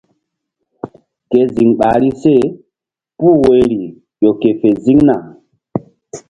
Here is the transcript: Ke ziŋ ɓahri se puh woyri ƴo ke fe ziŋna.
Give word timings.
Ke 1.29 1.39
ziŋ 1.55 1.69
ɓahri 1.79 2.09
se 2.21 2.33
puh 3.17 3.37
woyri 3.43 3.81
ƴo 4.21 4.29
ke 4.41 4.49
fe 4.59 4.69
ziŋna. 4.83 5.15